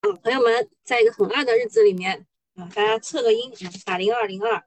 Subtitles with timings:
[0.00, 3.52] 啊，朋友们，在一个很暗的日子里面啊，大家测个音，
[3.84, 4.64] 打零二零二。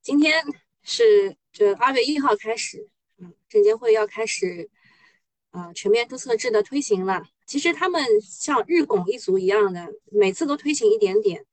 [0.00, 0.44] 今天
[0.82, 2.88] 是这二月一号开始，
[3.18, 4.70] 嗯，证监会要开始
[5.50, 7.24] 啊全面注册制的推行了。
[7.46, 11.44] 其实他们像日拱一卒一样的，每次都推行一点点。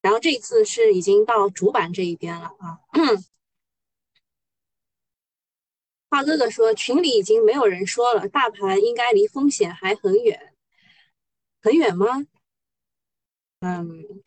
[0.00, 2.80] 然后这一次是已经到主板这一边了啊。
[6.08, 10.51] 华哥哥说，群里已经没有人说了，大盘应该离风险还很远，
[11.62, 12.06] 很远吗？
[13.60, 14.22] 嗯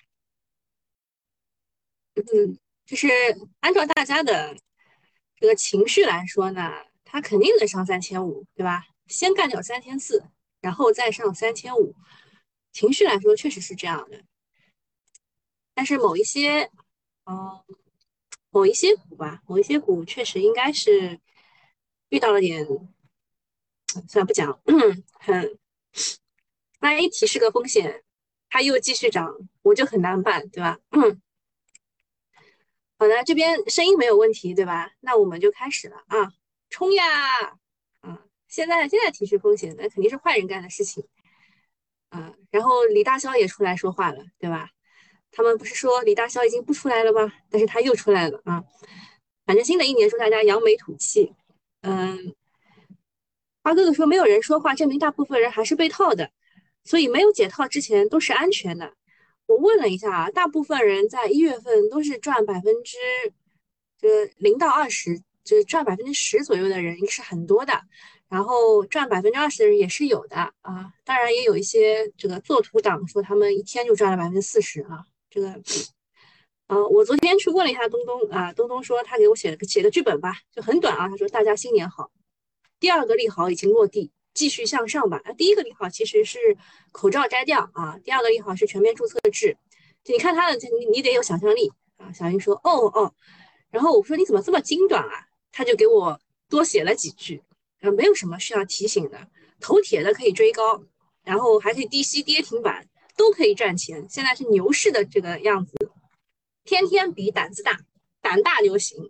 [2.16, 3.08] 嗯，就是
[3.60, 4.56] 按照大家的
[5.36, 6.72] 这个情绪来说呢，
[7.04, 8.86] 它肯定能上三千五，对吧？
[9.08, 10.24] 先干掉三千四，
[10.62, 11.94] 然后再上三千五，
[12.72, 14.24] 情绪来说确实是这样的。
[15.74, 16.72] 但是某一些，
[17.26, 17.62] 嗯，
[18.50, 21.20] 某一些股吧，某一些股确实应该是
[22.10, 22.66] 遇到了点，
[24.08, 24.58] 算了不讲，
[25.20, 25.60] 很，
[26.86, 28.04] 万一提示个风险，
[28.48, 30.78] 它又继续涨，我就很难办，对吧？
[30.92, 31.20] 嗯
[32.98, 34.92] 好的，这边声音没有问题，对吧？
[35.00, 36.32] 那我们就开始了啊，
[36.70, 37.04] 冲呀！
[38.02, 41.04] 啊，现在现在提示风险，那肯定是坏人干的事情，
[42.10, 44.70] 啊，然后李大霄也出来说话了，对吧？
[45.32, 47.34] 他们不是说李大霄已经不出来了吗？
[47.50, 48.64] 但是他又出来了啊！
[49.46, 51.34] 反正新的一年祝大家扬眉吐气。
[51.82, 52.36] 嗯，
[53.64, 56.32] 花哥哥说没有人说话，证明大部分人还是被套的，
[56.86, 58.94] 所以没有解套之前都是安全的。
[59.48, 62.98] 我问了一下啊，大部分人在一月份都是赚百分之，
[64.00, 67.74] 这个零到二十，就是赚百分之十左右的人是很多的，
[68.28, 70.92] 然后赚百分之二十的人也是有的啊。
[71.04, 75.06] 当然也有一些这个做图党说他们一天就赚了百分之四十啊。
[75.30, 75.50] 这个，
[76.68, 81.08] 嗯，我昨天去问了一下东东啊，东东说他给我写了个写个剧本吧，就很短啊。
[81.08, 82.10] 他说大家新年好，
[82.80, 85.20] 第二个利好已经落地，继续向上吧。
[85.26, 86.38] 那，第一个利好其实是
[86.92, 89.58] 口罩摘掉啊，第二个利好是全面注册制。
[90.06, 92.14] 你看他的，你你得有想象力啊。
[92.14, 93.12] 小英说哦哦，
[93.72, 95.26] 然后我说你怎么这么精短啊？
[95.52, 97.42] 他就给我多写了几句，
[97.82, 99.28] 呃，没有什么需要提醒的，
[99.60, 100.84] 头铁的可以追高，
[101.24, 102.88] 然后还可以低吸跌停板。
[103.18, 105.74] 都可以赚钱，现在是牛市的这个样子，
[106.66, 107.80] 天天比胆子大，
[108.22, 109.10] 胆大流行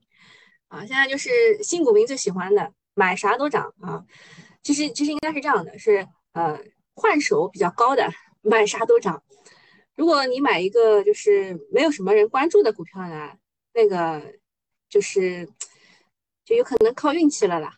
[0.67, 0.85] 啊！
[0.85, 4.05] 现在就是新股民最喜欢的，买啥都涨啊！
[4.65, 6.59] 其实其实应该是这样的，是呃
[6.95, 8.09] 换手比较高的，
[8.41, 9.23] 买啥都涨。
[9.95, 13.31] 如果你买一个就是没有什么人关注的股票呢，
[13.73, 14.33] 那个
[14.89, 15.47] 就是
[16.43, 17.75] 就有可能靠运气了啦。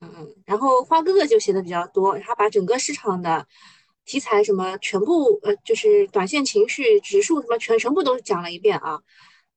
[0.00, 3.46] 嗯，然后花哥哥就写的比较多，他把整个市场的。
[4.04, 9.00] 题材什么全部呃，就是短线情绪指数什么全全部都讲了一遍啊。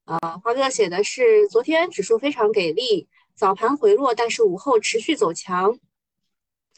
[0.06, 5.80] 呃，花哥写的是昨天指数非常给力，早盘回落，但是午后持续走强，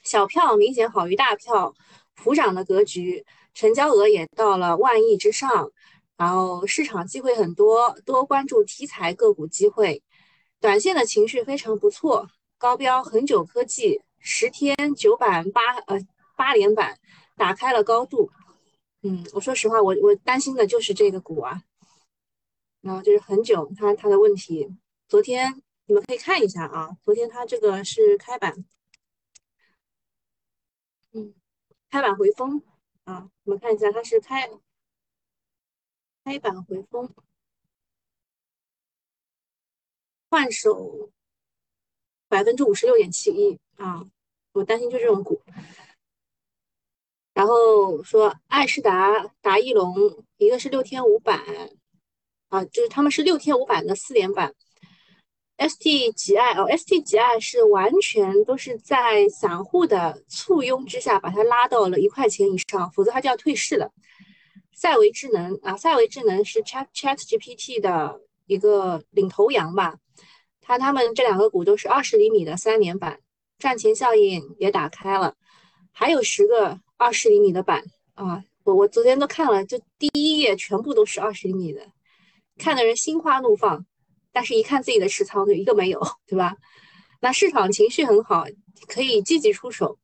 [0.08, 1.76] 小票明显好于大票，
[2.16, 5.70] 普涨的格局，成交额也到了万亿之上，
[6.16, 10.02] 然后市场机会很多，多关注题材个股机会，
[10.62, 16.00] 短线的情绪非常不错，高标恒久科技十天九板八呃
[16.38, 16.98] 八连板。
[17.36, 18.32] 打开了高度，
[19.04, 21.62] 嗯，我说实话，我我担心的就是这个股啊，
[22.82, 24.68] 然后就是恒久它它的问题，
[25.08, 28.66] 昨天你们可以看一下啊，昨天它这个是开板，
[31.14, 31.36] 嗯，
[31.90, 32.62] 开板回风
[33.06, 34.50] 啊，我们看一下它是开
[36.24, 37.10] 开板回风，
[40.30, 41.10] 换手
[42.28, 44.06] 百分之五十六点七一啊，
[44.52, 45.42] 我担心就这种股。
[47.34, 51.40] 然后说爱仕达、达翼龙，一个是六天五板，
[52.50, 54.54] 啊，就是他们是六天五板的四连板。
[55.58, 63.92] ST 极爱哦，ST 极爱是完全都是在散户的簇拥之下把它拉到了一块钱以上，否则它就要退市了。
[64.74, 69.98] 赛维智能啊，赛维智能是 Chat Chat GPT 的一个领头羊吧？
[70.62, 73.20] 它他们这两个股都是二十厘米的三连板，
[73.58, 75.36] 赚钱效应也打开了，
[75.92, 76.80] 还有十个。
[77.00, 77.84] 二十厘米的板
[78.16, 81.92] 啊，我我昨天都看了，就第一页全部都是二十厘米的，
[82.58, 83.86] 看的人心花怒放。
[84.38, 86.56] 但是，一看自己的持仓，就一个没有， 对吧？
[87.20, 88.46] 那市场情绪很好，
[88.88, 89.98] 可以积极出手。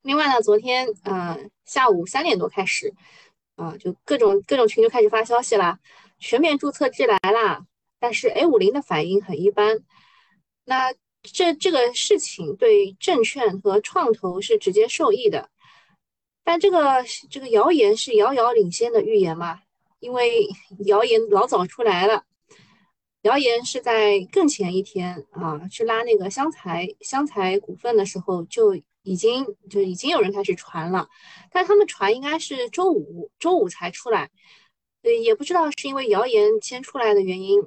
[0.00, 2.94] 另外呢，昨天嗯下午三点多开始，
[3.56, 5.78] 啊，就各种各种群就开始发消息啦，
[6.18, 7.66] 全面注册制来啦。
[7.98, 9.84] 但是 A 五零的反应很一般。
[10.64, 15.50] 那这这个事情对证券和创投是直接受益的。
[16.42, 19.60] 但这个这个谣言是遥遥领先的预言嘛？
[19.98, 20.48] 因为
[20.86, 22.24] 谣言老早出来了，
[23.22, 31.06] 谣言是在更前一天啊，去拉那个湘财湘财股份的时候就已经就已经有人开始传了，
[31.50, 34.30] 但他们传应该是周五周五才出来，
[35.02, 37.60] 呃，也不知道是因为谣言先出来的原因，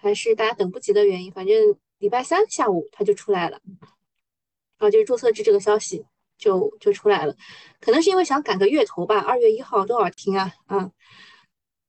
[0.00, 3.60] 还是大家等不及的原因，反正礼拜三下午它就出来了，
[4.78, 6.04] 啊，就是注册制这个消息
[6.36, 7.36] 就就出来了，
[7.80, 10.90] 可能是因为想赶个月头吧，二月一号多少天啊啊，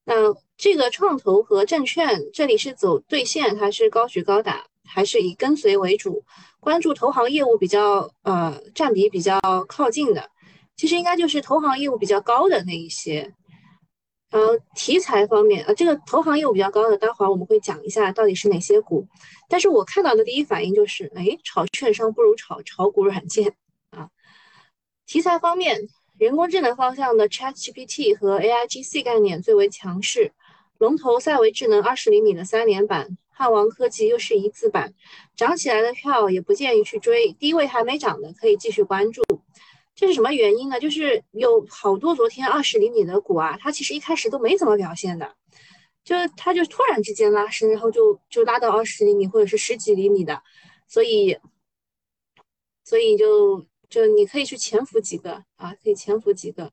[0.04, 4.66] 那这个创投和证券这里是走兑现还是高举高打？
[4.84, 6.24] 还是以跟随为主，
[6.60, 9.38] 关注投行业务比较呃占比比较
[9.68, 10.30] 靠近的，
[10.76, 13.32] 其实应该就是投行业务比较高的那一些。
[14.30, 19.06] 然后题材方面，呃，这个投行业务比较高的，待会儿我们会讲一下到底是哪些股。
[19.48, 23.54] 但是我看到的第一反应就是，哎，炒券商不如炒炒股软件
[23.90, 24.08] 啊。
[25.06, 25.88] 题材方面，
[26.18, 30.32] 人工智能方向的 ChatGPT 和 AIGC 概念最为强势，
[30.78, 33.18] 龙头赛维智能二十厘米的三连板。
[33.30, 34.92] 汉王科技又是一字板，
[35.36, 39.22] 涨起来的票也不建议去追，低位还没涨的可以继续关注。
[39.94, 40.80] 这是什么原因呢？
[40.80, 45.36] 就是有好多昨天二十厘米的股啊，它其实一开始都没怎么表现的，
[46.02, 50.42] 就它就突然之间拉升，然后就就拉到二十厘米或者是十几厘米的，
[50.88, 51.38] 所以
[52.82, 56.72] 所以就就你可以去潜伏几个啊，可以潜伏几个。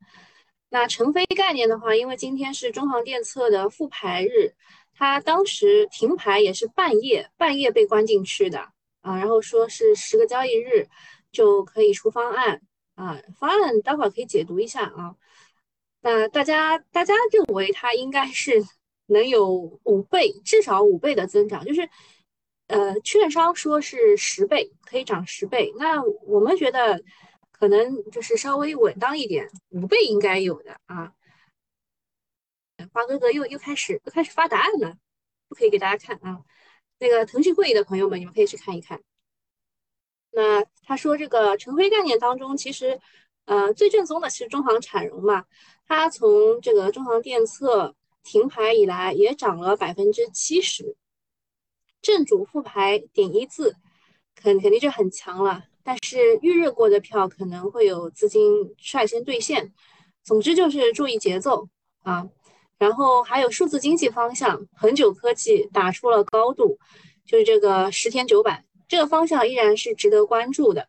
[0.75, 4.51] 那成飞概念的话，因为今天是中航电测的复牌日。
[4.93, 8.59] 它当时停牌也是半夜，半夜被关进去的
[8.99, 10.85] 啊，然后说是十个交易日
[11.31, 12.61] 就可以出方案
[12.95, 15.15] 啊，方案待会儿可以解读一下啊。
[16.01, 18.61] 那大家大家认为它应该是
[19.07, 21.89] 能有五倍，至少五倍的增长，就是
[22.67, 27.01] 呃，券商说是十倍，可以涨十倍，那我们觉得
[27.57, 31.13] 可能就是稍微稳当一点，五倍应该有的啊。
[32.91, 34.97] 花哥哥又又开始又开始发答案了，
[35.47, 36.43] 不可以给大家看啊。
[36.99, 39.01] 那个腾讯会议的朋友们，你们可以去看一看。
[40.31, 42.99] 那他说这个晨辉概念当中，其实
[43.45, 45.45] 呃最正宗的是中航产融嘛，
[45.85, 50.97] 它从这个中航电测停牌以来也涨了百分之七十，
[52.01, 53.77] 正主复牌顶一字，
[54.35, 55.63] 肯肯定就很强了。
[55.85, 59.71] 但是预热过的票可能会有资金率先兑现，
[60.23, 61.69] 总之就是注意节奏
[62.01, 62.27] 啊。
[62.79, 66.79] 然后还有数字经济方向，恒久科技打出了高度，
[67.25, 70.87] 就是这个十天九板这个方向依然是值得关注的。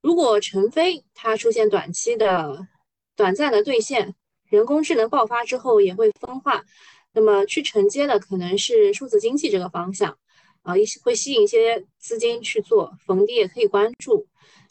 [0.00, 2.66] 如果成飞它出现短期的
[3.14, 4.14] 短暂的兑现，
[4.48, 6.64] 人工智能爆发之后也会分化，
[7.12, 10.16] 那么去承接的可能是数字经济这个方向
[10.62, 14.26] 啊，一些会吸引一些资金去做逢低也可以关注。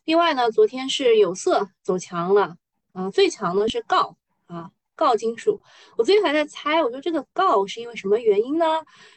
[0.06, 2.58] 另外呢，昨天是有色走强了
[2.94, 4.16] 啊，最强的是锆
[4.48, 4.72] 啊。
[4.96, 5.62] 锆金属，
[5.96, 8.66] 我最近还在猜，我说这个锆是因为什么原因呢？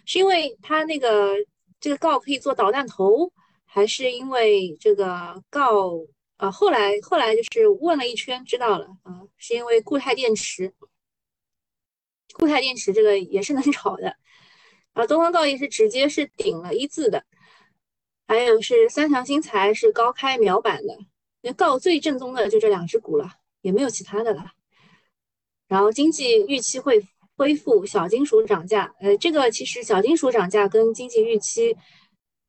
[0.05, 1.35] 是因为它那个
[1.81, 3.33] 这个锆可以做导弹头，
[3.65, 6.49] 还是因为这个锆啊？
[6.53, 10.73] 后来后来就是问了一圈，知道了啊，是因为固态电池，
[12.35, 14.17] 固态电池这个也是能 炒的
[14.93, 15.07] 啊。
[15.07, 17.25] 东方锆业是直接是顶了一字的，
[18.27, 20.99] 还有是三强新材是高开秒板的，
[21.41, 23.31] 那锆最正宗的就这两只股了，
[23.61, 24.53] 也没有其他的了。
[25.69, 27.07] 然后经济预期会
[27.37, 31.77] 恢复，小金属涨价，呃，这个其实小金属涨价跟经济预期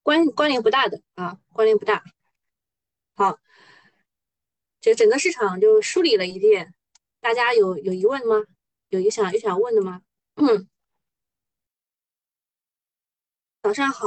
[0.01, 2.03] 关关联不大的啊，关联不大。
[3.15, 3.39] 好，
[4.81, 6.73] 这整个市场就梳理了一遍，
[7.21, 8.43] 大家有有疑问吗？
[8.89, 10.01] 有有想有想问的吗？
[10.35, 10.67] 嗯，
[13.63, 14.05] 早上好，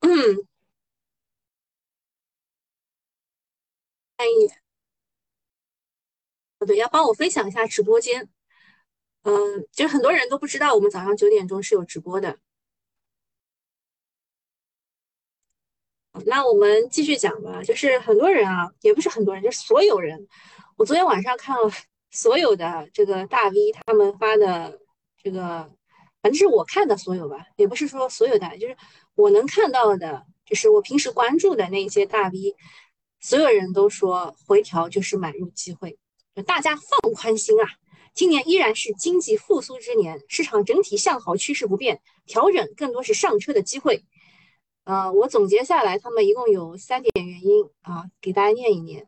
[0.00, 0.48] 嗯，
[4.16, 4.50] 欢迎。
[6.66, 8.30] 对，要帮我分享一下直播间。
[9.24, 12.38] 嗯，其实很多人都不知道我们早上九点钟是有直播的。
[16.24, 17.62] 那我们继续讲吧。
[17.62, 20.26] 就是很多人啊，也不是很多人，就是所有人。
[20.76, 21.70] 我昨天晚上看了
[22.10, 24.80] 所有的这个大 V 他们发的
[25.18, 25.70] 这个，
[26.22, 28.76] 反正是我看的所有吧，也不是说所有的，就是
[29.14, 32.54] 我能看到的，就是我平时关注的那些大 V，
[33.20, 35.98] 所有人都说回调就是买入机会。
[36.46, 37.66] 大家放宽心啊！
[38.14, 44.04] 今年依然是经济复苏之年，市场整体向好趋势不变，调整更多是上车的机会。
[44.84, 49.06] 呃，我总结下来，他们一共有三点原因啊，给大家念一念。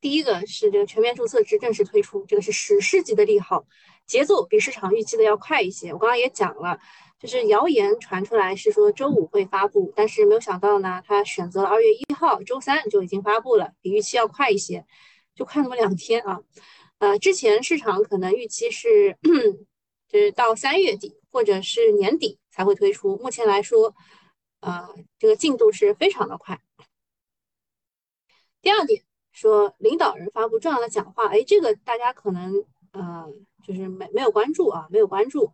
[0.00, 3.66] 第一个是这个全面注册制正式推出，这个是史诗级的利好，
[4.06, 5.92] 节奏比市场预期的要快一些。
[5.92, 6.78] 我刚刚也讲了，
[7.18, 14.84] 就是谣言传出来是说周五会发布，但是没有想到呢，他选择了二月一号周三就已经发布了，比预期要快一些。
[15.34, 16.40] 就快那么两天啊，
[16.98, 19.18] 呃，之前市场可能预期是，
[20.08, 23.16] 就是到三月底或者是年底才会推出。
[23.18, 23.94] 目前来说，
[24.60, 24.88] 呃，
[25.18, 26.58] 这个进度是非常的快。
[28.62, 29.02] 第二点
[29.36, 33.30] 说领导人发布重要的讲话，哎，这个大家可能呃
[33.62, 35.52] 就是没没有关注啊，没有关注。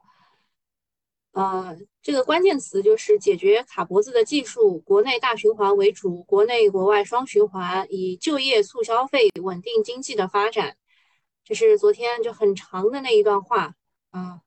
[1.33, 10.77] 呃，这个关键词就是解决卡脖子的技术，国内大循环为主，国内国外双循环，以就业促消费，稳定经济的发展。
[11.43, 13.75] 这是昨天就很长的那一段话
[14.11, 14.43] 啊，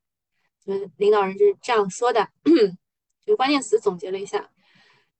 [0.65, 2.29] 就领导人就是这样说的，
[3.25, 4.49] 就关键词总结了一下。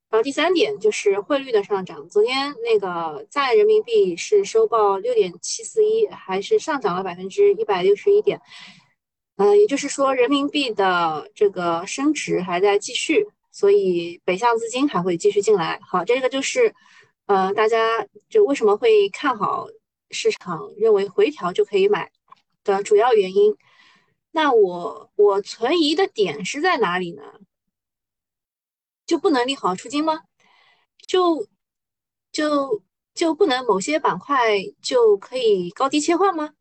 [0.09, 8.39] 然后第三点就是汇率的上涨，昨天那个在人民币是收报六点七四一，还是上涨了百分之一百六十一点。
[9.37, 15.79] 呃，也就是说，人民币的这个升值还在继续，所以北向资金还会继续进来。
[15.85, 16.73] 好，这个就是，
[17.25, 19.67] 呃，大家就为什么会看好
[20.11, 22.09] 市场，认为回调就可以买
[22.63, 23.53] 的主要原因。
[24.31, 27.23] 那我我存疑的点是在哪里呢？
[29.05, 30.21] 就不能利好出金吗？
[31.07, 31.47] 就
[32.31, 32.83] 就
[33.13, 36.53] 就不能某些板块就可以高低切换吗？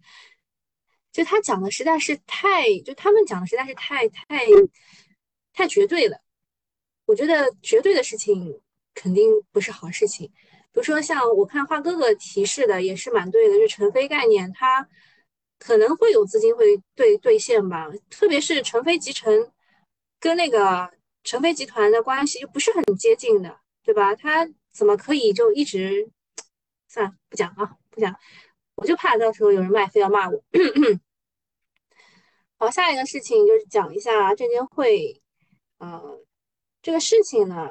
[1.12, 4.44] 就他讲的实在是太，就他们讲的实在是太太
[5.52, 6.18] 太绝对了。
[7.06, 8.60] 我觉得绝对的事情
[8.94, 10.26] 肯定不是好事情。
[10.72, 14.88] 比如说像我看花哥哥提示的也是蛮对的，就成飞概念，它
[15.58, 17.88] 可能会有资金会兑兑现吧。
[18.10, 19.52] 特别是成飞集成
[20.18, 20.90] 跟那个
[21.25, 24.14] 成飞集团的关系又不是很接近的，对吧？
[24.14, 26.11] 他怎么可以就一直
[26.87, 28.14] 算了不讲啊，不讲。
[28.76, 30.45] 我就怕到时候有人卖非要骂我。
[32.59, 35.23] 好，下一个事情就是讲一下证监会，
[35.78, 36.21] 呃，
[36.83, 37.71] 这个事情呢，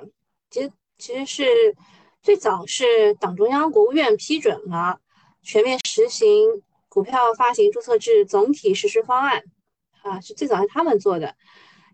[0.49, 1.75] 其实其实是
[2.21, 4.99] 最早是党中央、国务院批准了
[5.41, 9.43] 全面实行股票发行注册制总体实施方案，
[10.01, 11.35] 啊，是最早是他们做的。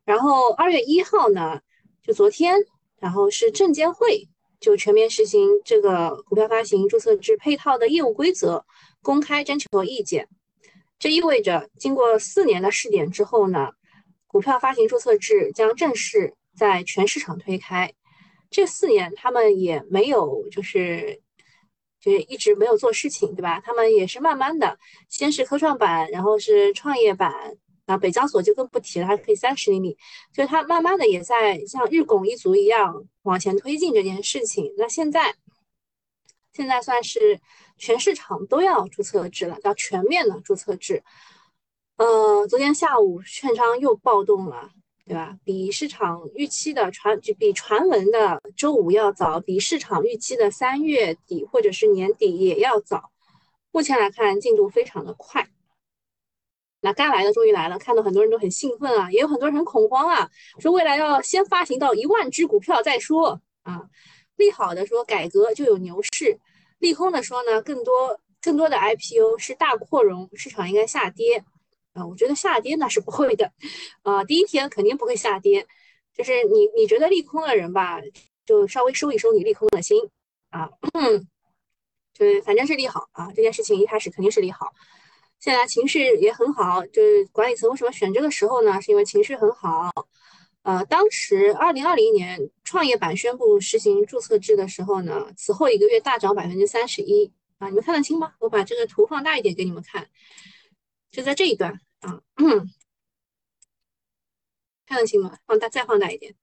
[0.10, 1.62] 然后二月一号呢，
[2.02, 2.56] 就昨天，
[3.00, 4.28] 然后是证监会
[4.60, 8.66] 就全面实行这个股票发行注册制配套的业务规则。
[9.04, 10.28] 公开征求意见，
[10.98, 13.70] 这意味着经过四年的试点之后呢，
[14.26, 17.94] 股票发行注册制将正式在全市场推开。
[18.50, 21.22] 这四年他们也没有就是
[22.02, 23.62] 就是一直没有做事情，对吧？
[23.64, 27.32] 他们也是慢慢的，先是科创板，然后是创业板，
[27.92, 29.98] 啊，北交所就更不提了，还可以三十厘米，
[30.34, 34.74] 就是它慢慢的也在像日拱一卒一样往前推进这件事情。
[34.78, 35.36] 那现在
[36.54, 37.40] 现在算是。
[37.82, 41.02] 全市场都要注册制了，叫全面的注册制。
[41.96, 44.70] 呃，昨天下午券商又暴动了，
[45.06, 45.38] 对吧？
[45.46, 53.12] 比市场预期的传就比传闻的周五要早，比市场预期的三月底或者是年底也要早。
[53.72, 55.48] 目前来看，进度非常的快。
[56.82, 63.84] 那该来的终于来了，看到很多人都很兴奋啊，也有很多人很恐慌啊，说未来要先发行到一万只股票再说啊。
[64.38, 66.40] 利好的说改革就有牛市。
[66.78, 71.44] 利空的说呢，更多更多的 IPO 是大扩容，市场应该下跌
[71.92, 72.08] 啊。
[72.08, 73.52] 我觉得下跌那是不会的，
[74.04, 75.68] 啊，第一天肯定不会下跌。
[76.16, 78.00] 就是你你觉得利空的人吧，
[78.46, 80.10] 就稍微收一收你利空的心
[80.52, 80.70] 啊。
[82.14, 84.68] 就是反正是利好啊，这件事情一开始肯定是利好，
[85.40, 86.86] 现在情绪也很好。
[86.88, 88.82] 就是管理层为什么选这个时候呢？
[88.82, 89.92] 是因为情绪很好。
[90.64, 98.34] 呃，当时二零二零年创业板宣布实行注册制的时候呢，此后一个月大涨百分之三十一啊，你们看得清吗？
[98.40, 100.10] 我把这个图放大一点给你们看，
[101.10, 102.22] 就在这一段啊，
[104.86, 105.38] 看得清吗？
[105.48, 106.36] 放大再放大一点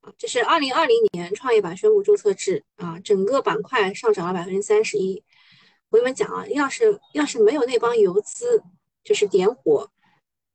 [0.00, 5.22] 啊，这是二零二零年创业板宣布注册制啊，整个板块上涨了百分之三十一。
[5.90, 8.62] 我跟你们讲啊，要是要是没有那帮游资，
[9.04, 9.90] 就是点火。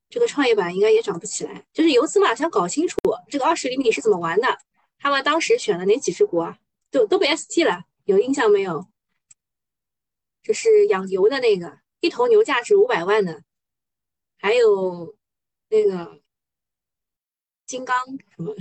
[0.10, 2.98] 这个创业板应该也涨不起来，就是游资嘛，想搞清楚
[3.30, 4.58] 这个二十厘米是怎么玩的。
[4.98, 6.58] 他们当时选了哪几只股啊？
[6.90, 8.88] 都都被 ST 了，有印象没有？
[10.42, 13.44] 这是养牛的那个，一头牛价值五百万的，
[14.38, 15.16] 还有
[15.70, 16.22] 那个
[17.66, 17.98] 金刚
[18.36, 18.56] 什么，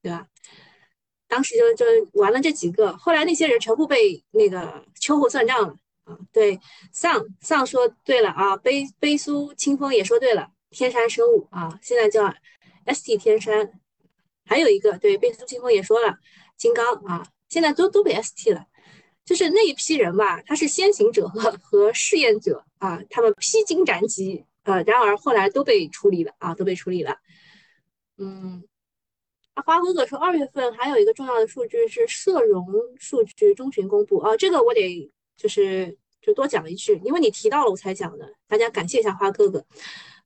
[0.00, 0.28] 对吧？
[1.26, 6.16] 当时就就玩了这几个，后来那些人全部被那个秋后算账了啊。
[6.32, 6.58] 对，
[6.92, 10.48] 丧丧说对了啊，悲悲苏清风也说对了。
[10.70, 12.34] 天山生物啊，现在叫
[12.86, 13.80] ST 天山，
[14.44, 16.16] 还有一个对，贝苏清风也说了，
[16.56, 18.66] 金刚啊，现在都都被 ST 了，
[19.24, 27.18] 就是那一批人吧，他是先行者和和试验者啊，他们披荆斩棘，呃，然而后来都被处理了啊，都被处理了。
[28.18, 28.64] 嗯，
[29.54, 32.66] 啊，花哥哥说二月份还有一个重要的数据是社融
[32.98, 39.64] 数据中旬公布啊，这个我得就是就多讲一句，因为你提到了我才讲的，大家感谢一下花哥哥。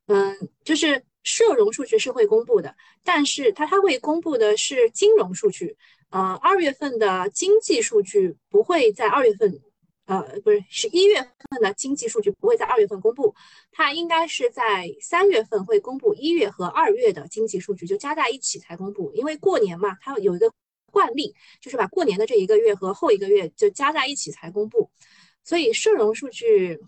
[0.07, 2.75] 嗯，就是社融数据是会公布的，
[3.05, 5.77] 但是它它会公布的是金融数据，
[6.11, 9.61] 呃，二月份的经济数据不会在二月份
[10.07, 13.35] 呃，不是，是一月份的经济数据不会在二月份公布，
[13.71, 19.13] 它应该是在三月份会公布一月和二月的经济数据，就加在一起才公布。
[19.13, 20.51] 因为过年嘛，它有一个
[20.91, 24.91] 惯例，就是把过年的这一个月和后一个月就加在一起才公布。
[25.45, 26.79] 所以社融数据，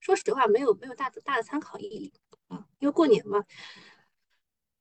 [0.00, 2.12] 说实话没有没有大的大的参考意义
[2.48, 3.44] 啊，因为过年嘛。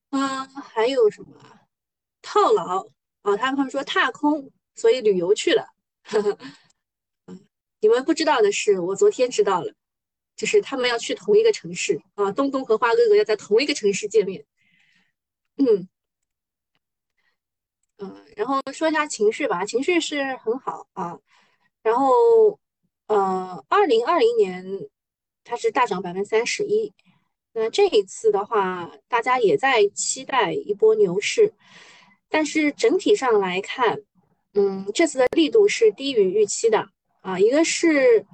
[0.10, 1.60] 嗯，还有什么
[2.22, 2.88] 套牢
[3.24, 3.36] 啊？
[3.36, 5.68] 他们说踏空，所以旅游去了。
[7.82, 9.74] 你们不知道的是，我昨天知道了，
[10.36, 14.46] 就是他们要去同一个城市啊，东东和花哥哥要在同一个城市见面。
[15.58, 15.90] 嗯
[18.00, 21.18] 嗯，然后说一下情绪吧，情绪是很好啊。
[21.82, 22.60] 然后
[23.08, 24.66] 呃，二零二零年
[25.44, 26.94] 它是大涨百分之三十一，
[27.54, 31.54] 那这一次的话，大家也在期待一波牛市，
[32.30, 34.00] 但是整体上来看，
[34.54, 36.90] 嗯，这次的力度是低于预期的。
[37.22, 38.26] 啊，一个是，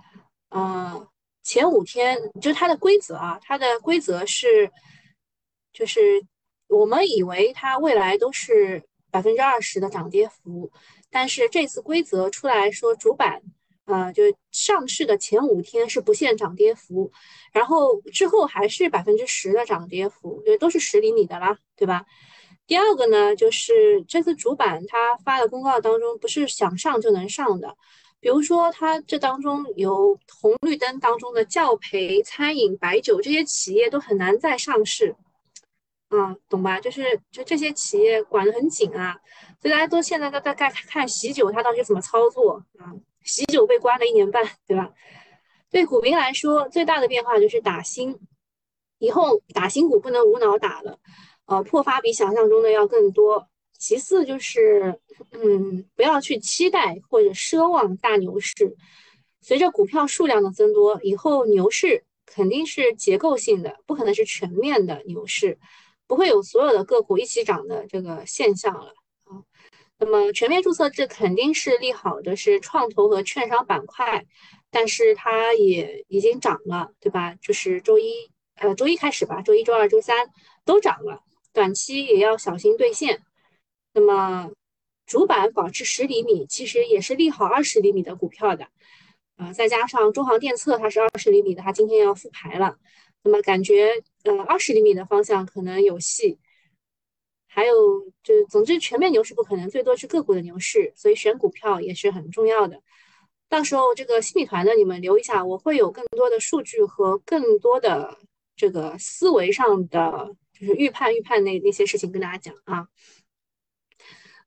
[0.50, 1.08] 呃，
[1.42, 4.70] 前五天就它的规则啊，它的规则是，
[5.72, 6.24] 就是
[6.68, 10.72] 我们以为它未来都是百分之二十的涨跌幅，
[11.12, 13.44] 但是这次规则出来说主板，
[13.86, 17.12] 呃，就上市的前五天是不限涨跌幅，
[17.52, 22.06] 然后之后还是百分之十的涨跌幅，对都是十厘米的啦，对吧？
[22.66, 27.78] 第二个呢，就是这次主板它发的公告当中，不是想上就能上的。
[28.20, 35.16] 比如说，它这当中有红绿灯当中的教培、餐饮、白酒这些企业都很难再上市，
[36.16, 36.80] 啊，懂吧？
[36.80, 39.18] 就是就这些企业管得很紧啊，
[39.62, 42.94] 所以大家都现在都在看看喜酒它到底怎么操作啊？
[43.24, 44.92] 喜酒被关了一年半，对吧？
[45.72, 48.20] 对股民来说，最大的变化就是打新，
[49.00, 51.00] 以后打新股不能无脑打了，
[51.46, 53.48] 呃，破发比想象中的要更多。
[53.80, 55.00] 其次就是，
[55.32, 58.76] 嗯，不要去期待或者奢望大牛市。
[59.42, 65.58] 随着股票数量的增多，以后牛市肯定是结构性的，不可能是全面的牛市，
[66.08, 68.94] 不会有所有的个股一起涨的这个现象了
[69.26, 69.44] 啊。
[69.98, 74.26] 那么全面注册制肯定是利好的，是创投和券商板块，
[74.70, 77.36] 但是它也已经涨了，对吧？
[77.42, 80.30] 就是周一，呃，周一开始吧，周一周二周三
[80.66, 81.22] 都涨了，
[81.54, 83.22] 短期也要小心兑现。
[83.94, 84.52] 那么
[85.06, 88.68] 主板保持十厘米，其实也是利好二十厘米的股票的，
[89.38, 92.76] 啊，再加上中航电测它是二十厘米的，它今天要复牌了，
[93.24, 96.40] 那么感觉呃二十厘米的方向可能有戏。
[97.46, 102.82] 还有就总之全面牛市不可能，最多是个股的牛市，所以选股票也是很重要的。
[103.48, 108.18] 到时候这个新米团的，你们留一下，我会有更多的数据和更多的
[108.56, 112.88] 这个思维上的就是预判预判那那些事情跟大家讲啊。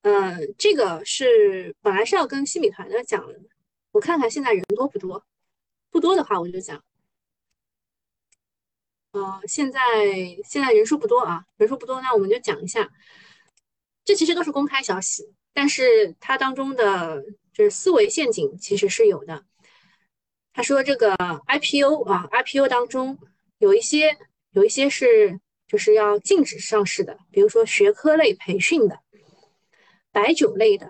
[0.03, 3.41] 嗯，这个是本来是要跟新米团的讲的，
[3.93, 5.25] 我看看现在人多不多，
[5.93, 6.83] 不多的话我就讲。
[9.16, 9.81] 呃，现在
[10.44, 12.90] 现在人数不多啊，人数不多，那我们就讲一下。
[14.05, 15.24] 这其实都是公开消息，
[15.55, 17.24] 但是它当中的
[17.55, 19.42] 就是思维陷阱其实是有的。
[20.52, 23.18] 他说这个 IPO 啊，IPO 当中
[23.57, 24.18] 有一些
[24.50, 29.00] 有一些是就是要禁止上市的，比如说学科类培训的。
[30.12, 30.87] 白酒类的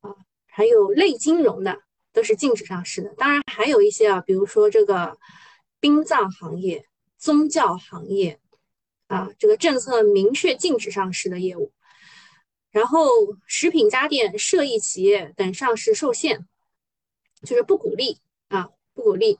[0.00, 1.78] 啊，还有类金融的，
[2.12, 3.14] 都是禁止上市的。
[3.16, 5.18] 当然还有一些啊，比如说这个
[5.78, 6.84] 殡葬行业、
[7.20, 8.40] 宗教行业
[9.06, 11.72] 啊，这个政策明确禁止上市的业务。
[12.72, 13.08] 然后
[13.46, 16.46] 食品家电、涉疫企业等上市受限，
[17.42, 19.38] 就是不鼓励啊，不鼓励。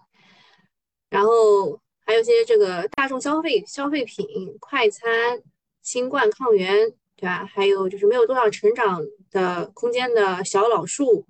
[1.09, 4.29] 然后还有些这个大众消费消费品、
[4.61, 5.43] 快餐、
[5.83, 6.95] 新冠抗原。
[7.17, 7.45] 对吧？
[7.45, 11.27] 还有就是没有多少成长的空间的小老树，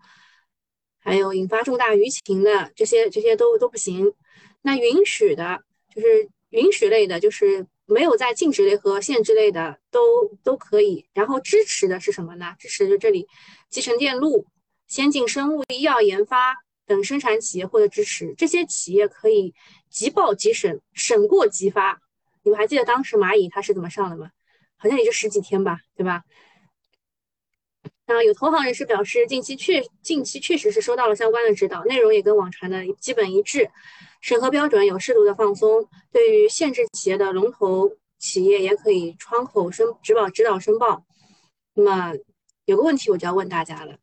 [1.00, 4.14] 还有引发重大舆情的这些，这些都都不行。
[4.62, 10.00] 那允许的，就是允许类的，就是没有在禁止类和限制类的都
[10.44, 11.06] 都可以。
[11.14, 12.54] 然后支持的是什么呢？
[12.58, 13.26] 支持就这里，
[13.68, 14.46] 集成电路、
[14.86, 19.54] 先进生物医药研发等生产企业获得支持，这些企业可以
[19.88, 22.00] 即报即审，审过即发。
[22.42, 24.30] 你们还记得当时蚂蚁它是怎么上的吗？
[24.76, 26.22] 好像也就十几天吧，对吧？
[28.06, 33.70] 那有投行人士表示，近期确近期确实是收到了相关的指导，内容也跟网传的基本一致，
[34.20, 35.88] 审核标准有适度的放松。
[36.12, 41.04] 对于限制企业的龙头企业，也可以窗口申指导指导申报。
[41.72, 42.14] 那么
[42.64, 43.98] 有个问题我就要问大家了，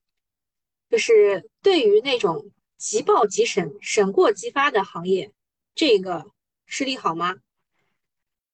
[0.89, 5.31] 就是对于那种即报即审、审过即发的行业，
[5.75, 6.25] 这个
[6.65, 7.35] 是利好吗？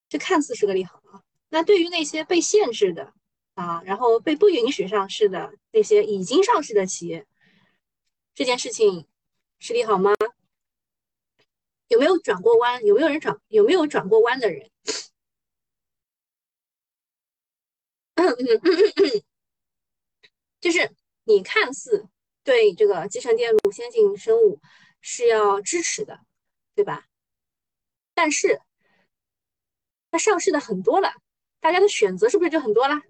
[0.09, 1.21] 这看似是个利好啊。
[1.49, 3.13] 那对于那些被限制的
[3.53, 7.25] 啊，然后被不允许上市的那些已经上市的企业，
[8.35, 9.07] 这件事情
[9.59, 10.13] 是利好吗？
[11.87, 12.83] 有没有转过弯？
[12.85, 13.39] 有没有人转？
[13.47, 14.69] 有没有转过弯的人？
[20.59, 22.07] 就是你看似
[22.43, 24.61] 对这个集成电路、先进生物
[25.01, 26.19] 是要支持的，
[26.73, 27.05] 对吧？
[28.13, 28.61] 但是
[30.11, 31.13] 它上市的很多了，
[31.59, 33.01] 大家的选择是不是就很多了，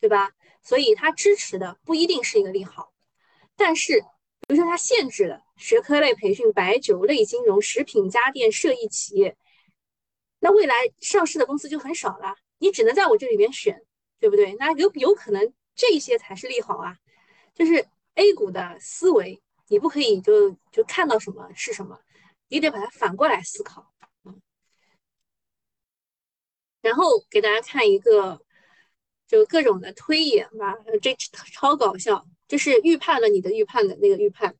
[0.00, 0.32] 对吧？
[0.62, 2.92] 所以它支持的不一定是一个利好。
[3.54, 4.00] 但是，
[4.48, 9.36] 比如说它限制了学科类培训、白酒类金融、食品家电、涉疫企业，
[10.40, 13.82] 那未来上市的公司就很少了，你只能在我这里面选。
[14.22, 14.54] 对不对？
[14.54, 16.96] 那有有可能这些才是利好啊，
[17.56, 21.98] 就是 A 股的思维，你不可以就就看到什么是什么，
[22.46, 23.92] 你得把它反过来思考。
[26.80, 28.40] 然后给大家看一个，
[29.26, 31.16] 就各种的推演吧，这
[31.52, 34.56] 超搞笑，就是预判了你的预判的那个预判，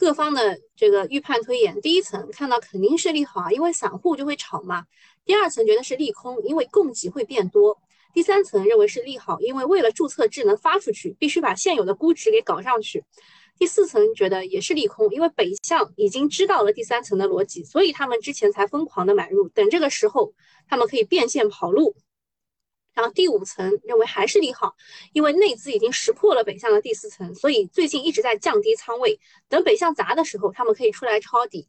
[0.00, 4.84] 各方的这个预判推演，第一层看到肯定是利好啊，因为散户就会炒嘛；
[5.26, 7.78] 第二层觉得是利空，因为供给会变多。
[8.14, 13.04] 第三层认为是利好，因为为了注册制能发出去，必须把现有的估值给搞上去。
[13.58, 20.32] 第四层觉得也是利空，因为北向已经知道了第三层的逻辑，所以他们之前才疯狂的买入，等这个时候
[20.66, 21.94] 他们可以变现跑路。
[22.92, 24.74] 然后第五层认为还是利好，
[25.12, 31.68] 因为内资已经识破了北向的第四层，所以最近一直在降低仓位，等北向砸的时候，他们可以出来抄底。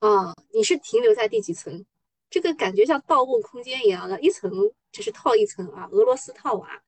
[0.00, 1.84] 啊，你是停留在第几层？
[2.30, 4.50] 这个感觉像盗梦空间一样的，一层
[4.92, 6.82] 就是套一层啊，俄罗斯套娃。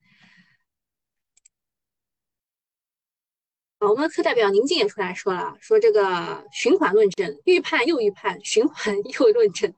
[3.79, 9.75] 啊，我们的课代表宁静也出来说了，说这个循环论证，预判又预判，循环 又论证。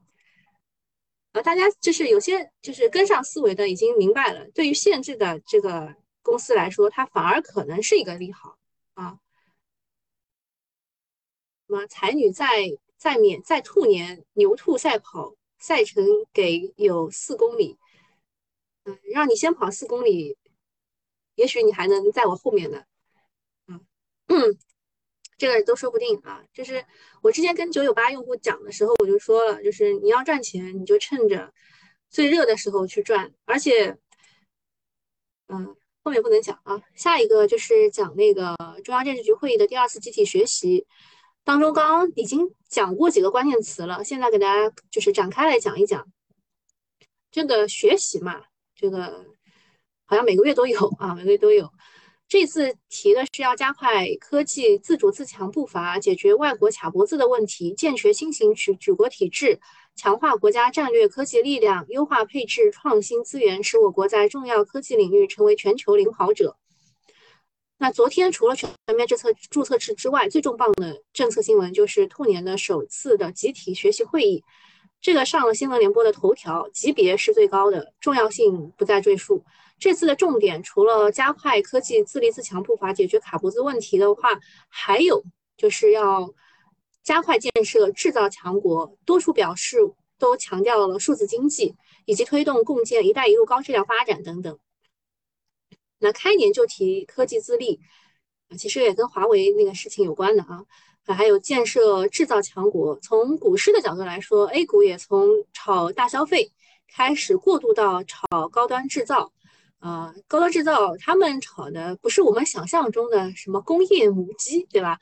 [1.32, 8.56] 啊，大家就是有些就是跟上思维的已经明白了，对于限制的这个公司来说，它反而可能是一个利好
[8.94, 9.18] 啊。
[11.66, 12.46] 什么才女在
[12.96, 15.34] 在免在兔年牛兔赛跑。
[15.58, 17.78] 赛程给有四公里，
[18.82, 20.36] 嗯，让你先跑四公里，
[21.36, 22.82] 也许你还能在我后面呢，
[23.68, 24.58] 嗯，
[25.42, 26.40] 这个都说不定啊。
[26.52, 26.84] 就是
[27.20, 31.52] 我之前跟九九八用户讲的时候，我就说了，就是你要赚钱，你就趁着
[32.10, 33.96] 最热的时候去赚，而且，
[35.48, 35.74] 嗯，
[36.04, 36.80] 后面不能讲啊。
[36.94, 40.86] 下一个就是讲那个中央政治局会议的第二次集体学习。
[41.42, 46.06] 当中刚刚已经讲过几个关键词了，现在给大家就是展开来讲一讲
[47.32, 48.44] 这个学习嘛，
[48.76, 49.26] 这个
[50.04, 51.68] 好像每个月都有啊，每个月都有。
[52.28, 59.60] 这次提的是要加快科技自主自强步伐，解决外国卡脖子的问题，健全新型举举国体制，
[59.96, 66.56] 强化国家战略科技力量，优化配置创新资源，使我国在重要科技领域成为全球领跑者。
[67.76, 74.42] 那昨天除了全面注册注册制之外，最重磅的政策新闻就是兔年的首次的集体学习会议，
[75.02, 79.44] 这个上了新闻联播的头条，级别是最高的，重要性不再赘述。
[79.82, 85.24] 这次的重点除了加快科技自立自强步伐，解决卡脖子问题的话，还有
[85.56, 86.32] 就是要
[87.02, 89.78] 加快建设制造强国，多处表示
[90.20, 94.56] 都强调了数字经济以及推动共建“一带一路”高质量发展等等。
[95.98, 97.80] 那开年就提科技自立，
[98.56, 100.64] 其实也跟华为那个事情有关的，啊，
[101.06, 102.96] 还有建设制造强国。
[103.00, 106.52] 从股市的角度来说，A 股也从炒大消费
[106.86, 109.32] 开始过渡到炒高端制造，
[109.82, 114.96] 啊，高端制造他们炒的不是我们想象中的什么工业母机，对吧？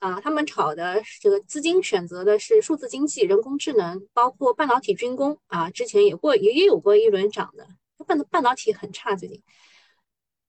[0.00, 7.68] 啊，他们炒的这个资金选择的是数字经济、人工智能，包括半导体、军工啊，之前也过也也有过一轮涨的，
[8.04, 9.40] 半半导体很差最近。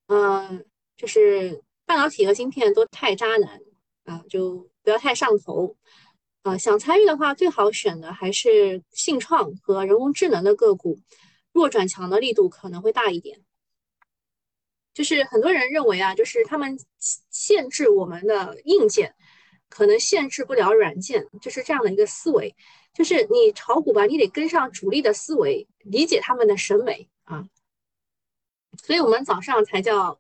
[0.08, 0.66] 嗯，
[0.98, 3.62] 就是半导体和芯片都太渣男
[4.06, 5.78] 啊，就不要太上头
[6.42, 6.58] 啊。
[6.58, 11.00] 想参与的话，最好选的还是信创和人工智能的个股，
[11.54, 13.40] 弱转强的力度可能会大一点。
[14.98, 16.76] 就是很多人认为啊，就是他们
[17.30, 19.14] 限制我们的硬件，
[19.70, 22.56] 可能限制不了软件，就是这样的一个思维。
[22.96, 27.46] 就是你炒股吧，你得跟上主力的思维，理解他们的审美啊。
[28.82, 30.20] 所以我们早上才叫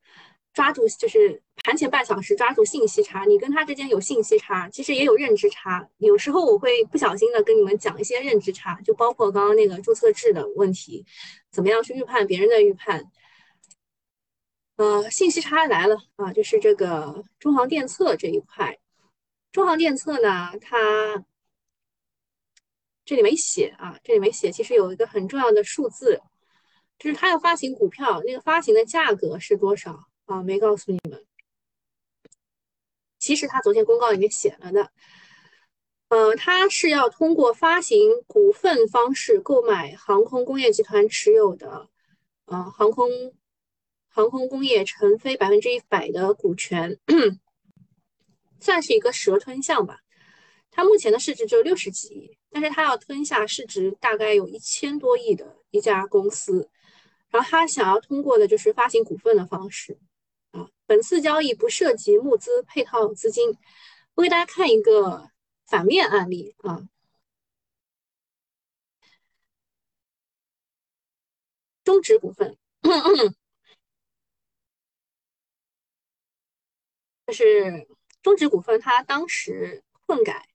[0.53, 3.25] 抓住，就是盘前半小时抓住信息差。
[3.25, 5.89] 你跟他之间有信息差，其实也有认知差。
[5.97, 11.03] 有时候我会不小心的跟你们讲一些认知差，就包括刚刚那个注册制的问题，
[11.51, 13.03] 怎么样去预判别人的预判。
[14.77, 18.79] 呃，信息差来了啊，就是这个中航电测这一块。
[19.51, 21.25] 中航电测呢，它
[23.03, 26.21] 这里没写啊，这里没写，其实有一个很重要的数字。
[26.99, 30.41] 就是它要发行股票，那个发行的价格是多少啊？
[30.41, 31.23] 没告诉你们。
[33.19, 34.91] 其实他昨天公告里面写了的，
[36.09, 41.89] 呃，他是要通过发行股份方式购买航空工业集团持有的，
[42.45, 43.09] 呃，航空
[44.17, 46.97] 航空工业成飞百分之一百的股权，
[48.60, 49.99] 算是一个蛇吞象吧。
[50.71, 56.67] 它目前的市值只有六十几亿，但是它要吞下市值大概有一千多亿的一家公司，
[57.30, 59.99] 然后他想要通过的就是发行股份的方式。
[60.49, 63.56] 啊本次交易不涉及募资配套资金。
[64.15, 65.30] 我给大家看一个
[65.67, 66.82] 反面案例啊，
[71.84, 72.58] 中植股份，
[77.27, 77.87] 就是
[78.23, 80.47] 中植股份，它当时混改，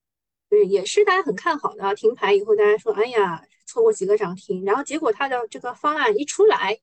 [0.49, 6.81] 对，也是大家很看好的，停牌以后大家说，哎呀，错过几个涨停，然后结果它的这个方案一出来。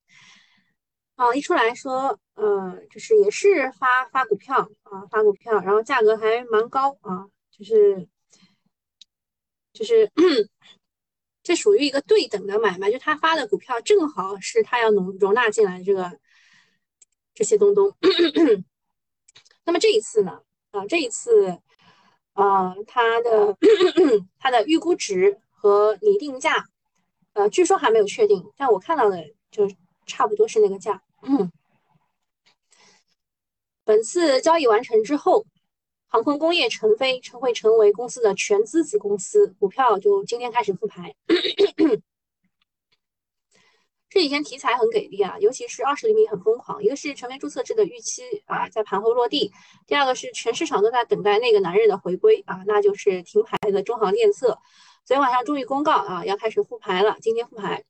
[1.15, 8.07] 啊，一出来说，呃，就是也是发发股票啊，发股票，然后价格还蛮高啊，就是
[9.73, 10.09] 就是
[11.43, 16.17] 这属于一个对等的买卖，就他发的股票正好是他要容容纳进来这个
[17.33, 17.93] 这些东东。
[19.69, 21.55] 那么这一次呢，啊，这一次，
[22.33, 23.55] 呃，它的
[24.39, 26.65] 它的预估值和拟定价，
[27.33, 29.69] 呃，据说还没有确定，但我看到的就
[30.07, 31.03] 差不多是那个价。
[31.21, 31.51] 嗯，
[33.83, 35.45] 本次交易完成之后，
[36.07, 41.13] 航空工业成飞成会成为公司的全资子公司，股票就今天开始复牌。
[44.09, 46.83] 这几天题材很给力啊，尤其是二十厘米很疯狂。
[46.83, 49.51] 一个是成为注册制的预期啊，在盘后落地；
[49.85, 54.57] 第二个是全市场都在等待那个男人的回归啊，那就是停牌的中航电测。
[55.05, 57.83] 昨天晚上终于公告啊，要开始复牌了，今天复牌。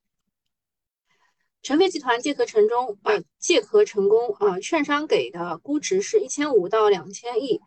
[1.62, 4.60] 成飞集团借壳成功，呃，借壳成功啊！
[4.60, 7.60] 券商给的估值是一千五到两千亿，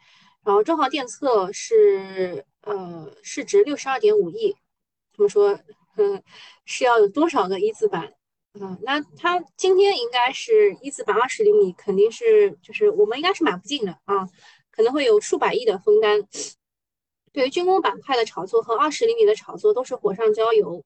[0.44, 4.56] 然后中航电测是呃市值六十二点五亿。
[5.14, 5.58] 他们说，
[5.96, 6.22] 嗯，
[6.64, 8.14] 是要有多少个一字板？
[8.60, 14.28] 嗯，那它今天应该是一字板二十厘米，肯定是就是我们应该是买不进的啊，
[14.70, 16.26] 可能会有数百亿的封单。
[17.32, 20.84] 对于军工板块的炒作和二十厘米的炒作都是火上浇油，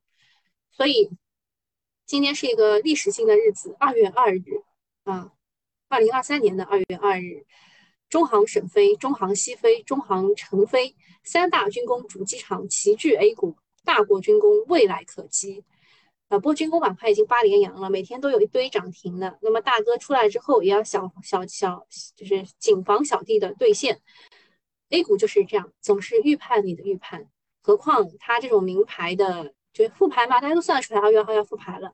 [0.70, 1.10] 所以。
[2.08, 4.62] 今天是一个历史性的日子，二月二日
[5.02, 5.32] 啊，
[5.88, 7.44] 二零二三年的二月二日，
[8.08, 15.64] 中航沈飞、中航西飞、中航成飞三大军工主机厂齐聚 A 股，大国军工未来可期。
[16.28, 19.38] 啊，不过军工板块已经八连阳了，每天都有一堆涨停的。
[19.42, 24.00] 那么大哥出来之后，也要小小小，就是谨防小弟的兑现。
[24.90, 27.28] A 股就是这样，总是预判你的预判，
[27.62, 29.54] 何况它这种名牌的。
[29.72, 31.92] 就是复牌嘛，大家都算得出来二月二号要复牌了。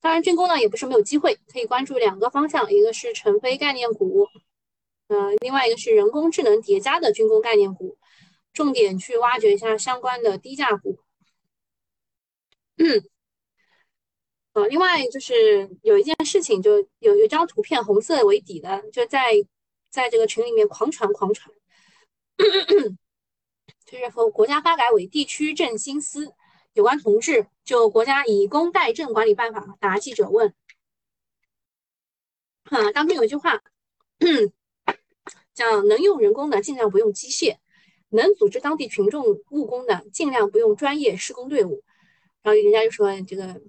[0.00, 4.26] 当然，军工呢也不是没有机会，可以关注两个方向，一个是成飞概念股，
[5.06, 7.96] 嗯，另外一个是人工智能叠加的军工概念股，
[8.52, 10.98] 重点去挖掘一下相关的低价股。
[12.78, 13.04] 嗯，
[14.56, 19.34] 呃，另外就是有一件事情，就有有张图片，红色为底的，就在
[19.90, 21.54] 在这个群里面狂传狂传，
[23.84, 26.32] 就是和国家发改委地区振兴司。
[26.72, 30.54] 有关同志就国家以工代赈管理办法答记者问，
[32.64, 33.62] 啊，当中有一句话，
[35.52, 37.58] 讲能用人工的尽量不用机械，
[38.08, 41.82] 能组织当地群众务工的尽量不用专业施工队伍。
[42.42, 43.60] 然后人家就说这个，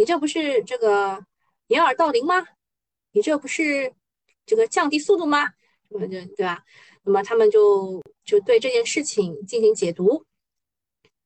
[0.00, 1.22] 你这不是这个
[1.66, 2.42] 掩耳盗铃吗？
[3.12, 3.92] 你这不是
[4.46, 5.44] 这个降低速度吗？
[5.90, 6.64] 什么的，对吧？
[7.04, 10.24] 那么他们就就对这件事情进行解读。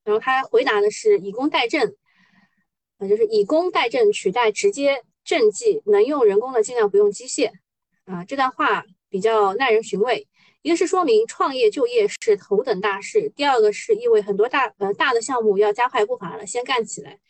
[0.02, 1.94] 然后他回答的是以工代赈，
[2.98, 7.52] 啊，就是以工代赈取代直接赈济，能用人工的尽量不用机械，
[8.06, 10.26] 啊，这段话比较耐人寻味。
[10.62, 17.20] 一个是说明创业就业是头等大事，第二个是意味很多大呃大的项目要加快步伐了，先干起来。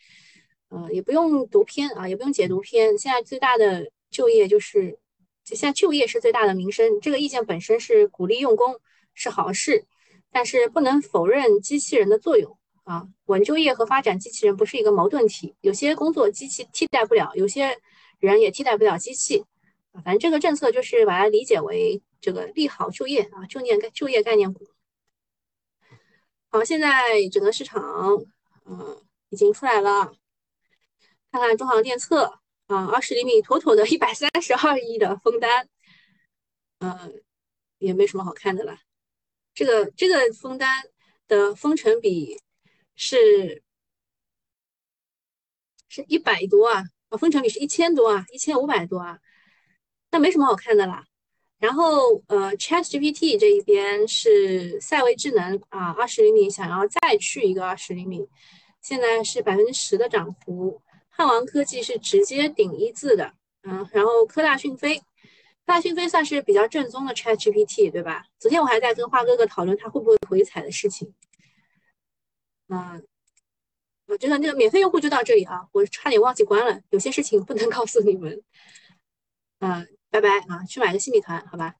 [0.75, 2.97] 呃，也不用读偏啊，也不用解读偏。
[2.97, 4.99] 现在最大的就业就是，
[5.45, 6.99] 现在就业是最大的民生。
[6.99, 8.75] 这个意见本身是鼓励用工
[9.13, 9.85] 是好事，
[10.31, 12.57] 但是不能否认机器人的作用。
[12.83, 17.79] 啊，稳就业和发展机器人不是一个矛盾体，有些工作机器替代不了，有些
[18.19, 19.45] 人也替代不了机器。
[20.03, 24.67] 反正这个政策就是把它理解为这个利好就业啊，就业概就业概念股。
[26.51, 27.81] 好，现在整个市场，
[28.65, 30.11] 嗯，已经出来了。
[31.39, 32.25] 看看中航电测
[32.67, 35.67] 啊，二十厘米妥妥的一百三十二亿的封单，
[36.79, 37.21] 嗯，
[37.77, 38.77] 也没什么好看的了。
[39.53, 40.83] 这个这个封单
[41.27, 42.39] 的封成比。
[42.97, 43.61] 是
[45.89, 49.19] 是一百多啊，啊，封成比是一千多啊，一千五百多啊，
[50.11, 51.03] 那没什么好看的啦。
[51.57, 58.25] 然后呃，ChatGPT 这一边是赛维智能啊，二十厘米想要再去一个二十厘米，
[58.81, 60.81] 现在是百分之十的涨幅。
[61.15, 65.05] 汉王科技是直接顶一字的，嗯，然后科大讯飞，科
[65.65, 68.25] 大讯飞算是比较正宗的 ChatGPT 对吧？
[68.37, 71.13] 昨天我还在跟花哥哥讨论它会不会回踩的事情，
[72.67, 73.05] 嗯，
[74.07, 78.41] 我觉得那个免费用户就到这里啊，我差点忘记关了，有些事情不能告诉你们，
[79.59, 79.87] 嗯。
[80.11, 81.75] 拜拜啊，去买个新米团，好吧？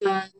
[0.00, 0.30] 嗯，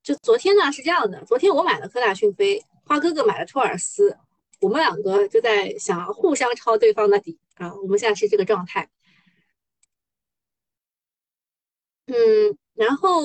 [0.00, 4.16] 就昨天呢是这样的，昨天我买了科大讯飞，花哥哥买了托尔斯，
[4.60, 8.90] 我们两个就在想互相抄对方的底啊，我们现在是这个状态。
[12.06, 13.22] 嗯，然后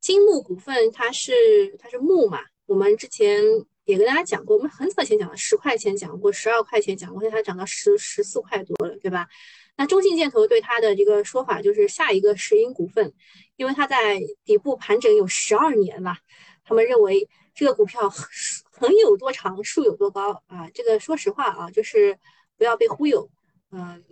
[0.00, 3.42] 金木股份它是它是木嘛，我们之前
[3.84, 9.28] 也跟大家讲过，我们很早前讲了，十块钱讲过，十二块钱讲过，现在它涨到十十四块多了，对吧？
[9.76, 13.14] 那中信建投对它的这个说法就是下一个石英股份，
[13.56, 16.16] 因为它在底部盘整有十二年了，
[16.64, 18.12] 他们认为这个股票
[18.72, 20.68] 横有多长，竖有多高啊。
[20.74, 22.18] 这个说实话啊，就是
[22.56, 23.30] 不要被忽悠，
[23.70, 24.02] 嗯，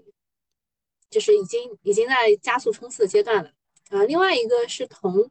[1.11, 3.51] 就是已经已经在加速冲刺的阶段了。
[3.91, 5.31] 呃，另外一个是铜，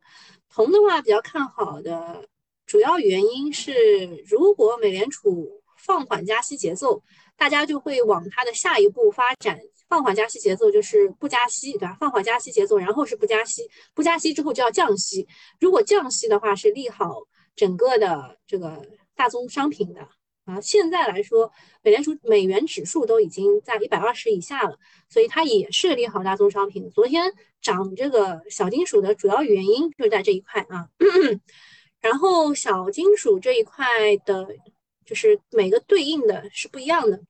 [0.50, 2.28] 铜的话比较看好的
[2.66, 7.02] 主要原因是，如果美联储放缓加息节奏，
[7.38, 9.60] 大家就会往它的下一步发展。
[9.88, 11.98] 放缓加息节奏就是不加息，对吧？
[12.00, 15.28] 放缓加息节奏，然后是不加息，不加息之后就要降息。
[15.60, 17.24] 如果降息的话，是利好
[17.56, 18.86] 整个的这个
[19.20, 20.08] 大宗商品的
[20.46, 20.62] 啊。
[20.62, 21.52] 现在来说，
[21.84, 24.78] 美联储美元指数都已经在一百二十以下了，
[25.10, 26.90] 所以它也是利好大宗商品。
[26.90, 30.88] 昨天涨这个小金属的主要原因就是在这一块啊。
[32.00, 33.86] 然后小金属这一块
[34.26, 34.48] 的，
[35.06, 37.22] 就是每个对应的是不一样的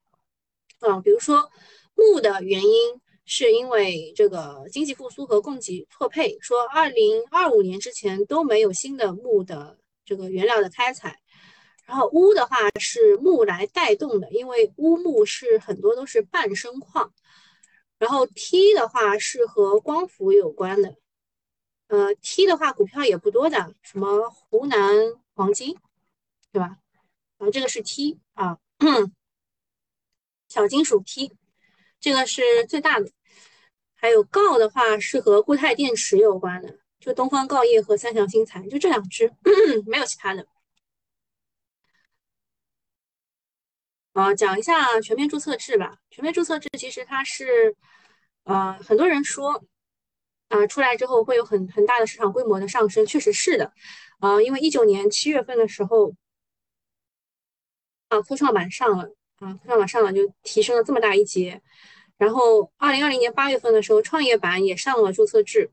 [0.78, 1.50] 啊，比如说。
[1.96, 11.18] 木的原因是因为这个经济复苏和供给错配，说二零二五年之前都没有新的木的这个原料的开采。
[11.90, 17.12] 然后钨的话是木来带动的，因为钨木是很多都是半生矿。
[17.98, 20.94] 然后 T 的话是和光伏有关的，
[21.88, 24.78] 呃，T 的话股票也不多的，什么湖南
[25.34, 25.76] 黄金，
[26.52, 26.78] 对吧？
[27.38, 28.58] 然后，这个是 T 啊，
[30.48, 31.32] 小金属 T。
[31.98, 33.10] 这个是最大的，
[33.94, 39.34] 还有锆的话是和固态电池有关的，就东方锆业和三祥新材，就这两只，
[39.86, 40.46] 没有其他的。
[44.12, 45.96] 啊，讲一下全面注册制吧。
[46.10, 47.74] 全面注册制其实它是，
[48.44, 49.64] 呃，很多人说，
[50.48, 53.72] 啊，出来之后会有很很大的市场规模的上升，确实是的。
[54.18, 56.14] 啊，因为一九年七月份的时候，
[58.08, 59.14] 啊，科创板上了。
[59.40, 61.62] 啊，科创板上了就提升了这么大一截，
[62.18, 65.70] 然后二零二零年八月份的时候，创业板也上了注册制，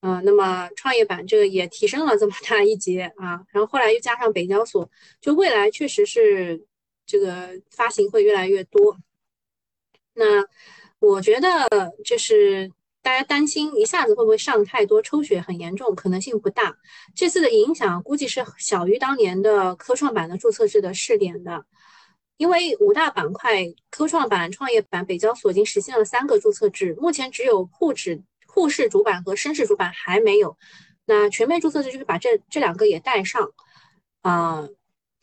[0.00, 6.66] 嗯，那么创业板这个也提升了这么大一截啊，然后后来又加上北交所，就未来确实是
[7.06, 8.98] 这个发行会越来越多。
[10.14, 10.44] 那
[10.98, 11.68] 我觉得
[12.04, 12.70] 就是
[13.02, 16.76] 大家担心一下子会不会上太多，抽血很严重，可能性不大。
[17.14, 21.64] 这次的影响估计是小于当年的科创板的注册制的试点的。
[22.38, 30.58] 因为五大板块，科创板、创业板、北交所已经实现了三个注册制，目前只有沪指、沪市主板和深市主板还没有。
[31.06, 33.52] 那全面注册制就是把这这两个也带上，
[34.20, 34.68] 啊，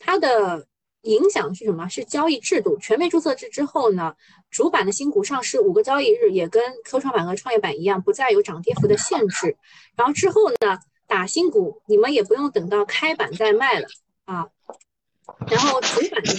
[0.00, 0.66] 它的
[1.04, 1.88] 影响是什么？
[1.88, 2.76] 是交易制度。
[2.78, 4.14] 全面注册制之后呢，
[4.50, 9.56] 主板的新股上市五个交易日也跟科创板和创业板一样，不再有涨跌幅的限制。
[9.96, 13.86] 然后之后呢，打新股你们也不用等到开板再卖了
[14.24, 14.48] 啊。
[15.48, 16.34] 然后主板的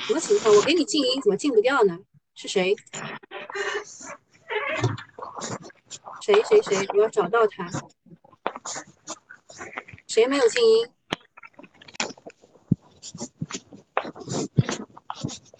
[0.00, 0.54] 什么情况？
[0.54, 1.98] 我给你静音，怎么静不掉呢？
[2.34, 2.76] 是谁？
[6.20, 6.86] 谁谁谁？
[6.94, 7.68] 我要找到他。
[10.06, 10.88] 谁没有静音？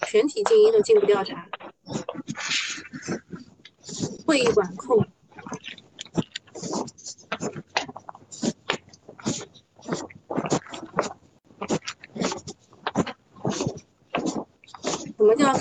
[0.07, 1.47] 全体静音都静不掉他。
[4.25, 5.05] 会议管控。
[15.17, 15.53] 什么叫？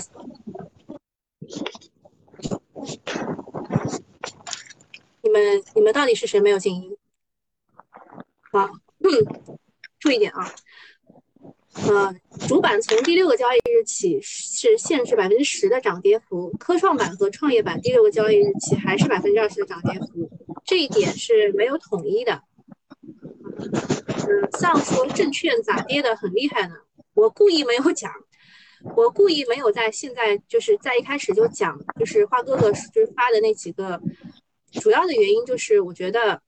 [5.22, 6.97] 你们你们到底是谁没有静音？
[8.50, 8.70] 好，
[9.98, 10.50] 注意点啊。
[11.86, 12.14] 呃，
[12.48, 20.30] 主板从第六个交易日起是限制百分之十的涨跌幅，科创板和创业板第六个交易日起还是百分之二十的涨跌幅，
[20.64, 22.42] 这一点是没有统一的。
[23.58, 26.74] 嗯，像说证券咋跌的很厉害呢？
[27.14, 28.10] 我故意没有讲，
[28.96, 34.00] 我故意没有在现在就是在一开始就讲，就是花哥哥就是发的那几个
[34.72, 36.40] 主要的原因，就是我觉得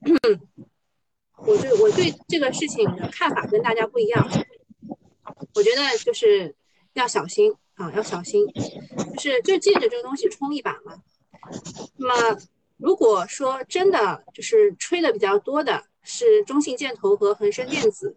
[1.47, 4.29] 我对我对这个事情的看法跟大家不一样，
[5.55, 6.55] 我觉得就是
[6.95, 8.47] 要小心啊，要小心，
[9.17, 11.03] 就是就借着这个东西冲一把嘛。
[11.97, 12.39] 那么
[12.77, 18.17] 如果说真的就是吹的比较多的是中信建投和恒生电子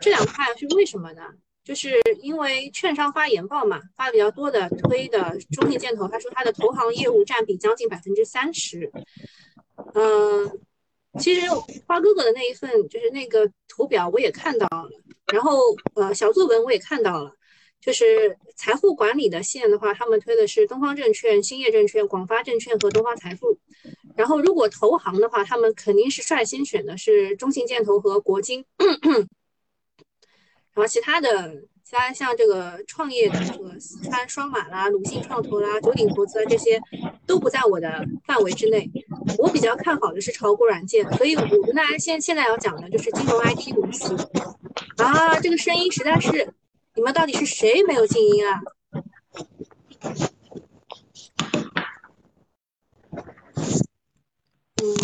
[0.00, 1.22] 这两块是为什么呢？
[1.64, 8.90] 就是因为券商发研报嘛，发的比较多的推的中信建投，他说他的投行业务占比将近百分之三十。
[9.94, 10.60] 嗯，
[11.20, 11.46] 其实
[11.86, 14.88] 花哥哥的那一份就是那个图表我也看到了，
[15.32, 15.58] 然后
[15.94, 17.32] 呃小作文我也看到了，
[17.80, 23.58] 就是财富管理的线的话，他们推的是东方证券、兴业证券、广发证券和东方财富。
[24.16, 28.64] 然后如果投行的话，他们肯定是率先选的是中信建投和国金。
[30.74, 31.54] 然后其他的，
[31.84, 36.80] 其他像这个创业的这个四川双马啦、鲁信创投啦、九鼎投资啊这些，
[37.26, 38.90] 都不在我的范围之内。
[39.38, 44.14] 我比较看好的是炒股软件，所以我跟大家现现在要讲的就是金融 IT 公司。
[44.98, 46.52] 啊，这个声音实在是，
[46.94, 48.60] 你们到底是谁没有静音啊？
[54.82, 54.96] 嗯。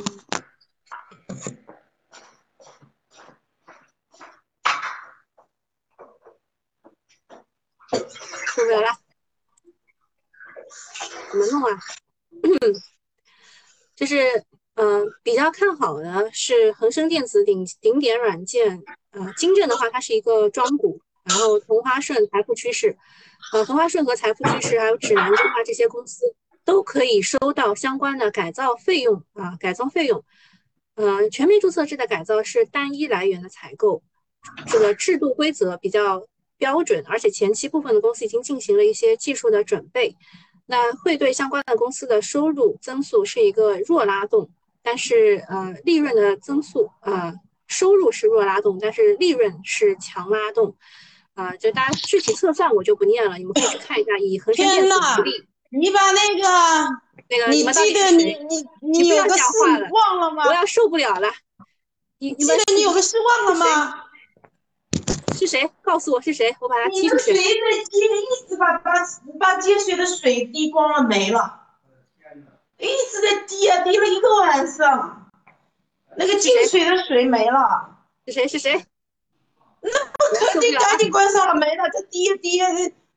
[8.47, 8.89] 出不来了，
[11.31, 11.81] 怎么弄啊？
[13.99, 14.45] 就是
[14.77, 18.81] 嗯，比较看好的是恒生电子、顶顶点软件，
[19.11, 22.97] 呃，金正的话它是一个庄股，然后同花顺、财富趋势，
[23.53, 26.25] 呃，同花顺和财富趋势还有指南针啊这些公司
[26.65, 30.25] 都可以收到相关的改造费用啊，改造费用。
[30.95, 34.03] 呃，全面注册制的改造是单一来源的采购，
[34.69, 36.25] 这个制度规则比较。
[36.61, 40.17] 标准，而且前期部分的公司已经进行了一些技术的准备，
[40.71, 44.51] 那会对相关的公司的收入增速是一个弱拉动，
[44.83, 47.35] 但是呃利润的增速呃
[47.67, 50.77] 收入是弱拉动，但是利润是强拉动，
[51.33, 54.19] 啊，就大家具体测算我就不念了，你们可以去看一下。
[54.19, 56.45] 以恒生电子为例，你把那个
[57.31, 59.43] 那个你记得你你你有个事
[59.91, 60.45] 忘了吗？
[60.47, 61.31] 我要受不了了，
[62.19, 64.05] 你你记得你有个事忘了吗？
[65.35, 65.71] 是谁？
[65.83, 67.35] 告诉我是谁，我把他踢出去。
[67.35, 68.93] 水在接，一直把把
[69.39, 71.61] 把接水的水滴光了没了，
[72.79, 75.31] 一直在滴啊，滴了一个晚上，
[76.17, 77.97] 那个进水的水没了。
[78.27, 78.47] 是谁？
[78.47, 78.85] 是谁？
[79.81, 79.91] 那
[80.51, 82.59] 肯定赶紧关上了，没了，这滴滴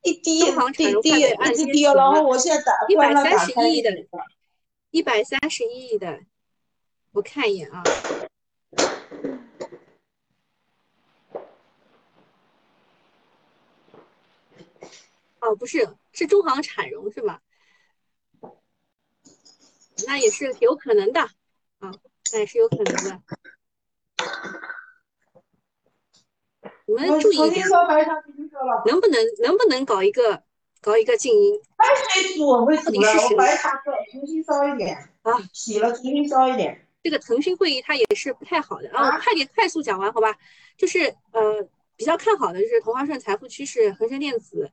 [0.04, 0.40] 一滴
[0.74, 3.90] 滴滴一直滴，然后我现在打一百三十亿的，
[4.92, 6.20] 一百三十亿的，
[7.14, 7.84] 我看一眼啊。
[15.42, 17.42] 哦，不是，是中行产融是吧？
[20.08, 21.22] 那也是有可能的
[21.80, 21.92] 啊，
[22.34, 23.22] 那也是有可能的。
[26.88, 27.68] 你们注意一点，
[28.86, 30.44] 能不能能不能搞一个
[30.82, 31.62] 搞一个静音？
[31.78, 36.88] 白水煮我会煮了，我白茶再重新烧一点啊，洗了重新烧一点。
[37.04, 40.36] 这个腾讯会议它也是不太好的啊，快点快速讲完好吧？
[40.78, 44.72] 就是呃比较看好的就是同花顺、财富趋势、恒生电子。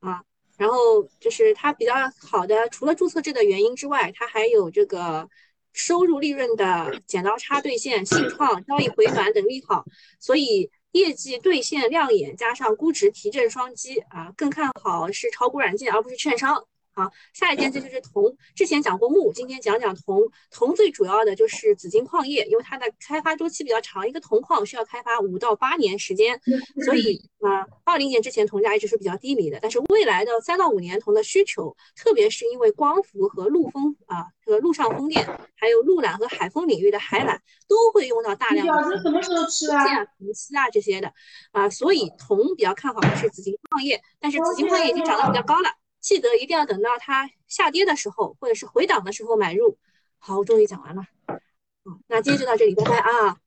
[0.00, 0.22] 啊，
[0.56, 5.28] 然后就是它比较好的，除了注册制的原因之外，它还有这个
[5.72, 9.84] 收入利润的剪刀差兑现、信创交易回暖等利好，
[10.20, 16.66] 所以业绩兑现亮眼，加上估值提振双击啊，更看好是炒股软件而不是券商。
[16.96, 18.34] 好，下一件这就是铜。
[18.54, 20.22] 之前讲过木，今天讲讲铜。
[20.50, 26.40] 铜最主要的就是紫金矿业，因为它的开发周期比较长，一个铜矿需要开发五到八年时间，
[26.86, 29.58] 所以啊，二零年之前铜价一直是比较低迷的。
[29.60, 35.22] 但是未来的三到五年铜的需求，特别是因为光伏和陆风啊，这个陆上风电，
[35.54, 37.38] 还有陆缆和海风领域的海缆，
[37.68, 40.02] 都会用到大量的什么时候吃啊？
[40.18, 41.12] 铜丝啊这些的
[41.52, 45.68] 啊，所以铜比较看好的是紫金矿业，但是紫金矿业已经涨得比较高了。
[46.06, 49.76] 记得一定要等到它下跌的时候，或者是回档的时候买入。
[50.18, 51.02] 好，我终于讲完了。
[51.26, 53.40] 好，那今天就到这里，拜拜啊。